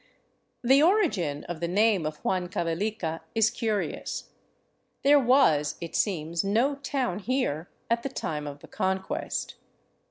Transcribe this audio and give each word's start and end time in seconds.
The 0.63 0.81
origin 0.81 1.43
of 1.43 1.59
the 1.59 1.67
name 1.67 2.07
of 2.07 2.23
Huancavelica 2.23 3.21
is 3.35 3.51
curious. 3.51 4.31
There 5.03 5.19
was, 5.19 5.75
it 5.79 5.95
seems, 5.95 6.43
no 6.43 6.73
town 6.77 7.19
here 7.19 7.69
at 7.87 8.01
the 8.01 8.09
time 8.09 8.47
of 8.47 8.61
the 8.61 8.67
Conquest. 8.67 9.57